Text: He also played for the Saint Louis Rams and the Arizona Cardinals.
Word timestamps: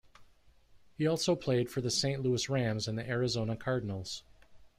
He 0.95 1.05
also 1.05 1.35
played 1.35 1.69
for 1.69 1.79
the 1.81 1.91
Saint 1.91 2.23
Louis 2.23 2.49
Rams 2.49 2.87
and 2.87 2.97
the 2.97 3.07
Arizona 3.07 3.55
Cardinals. 3.55 4.23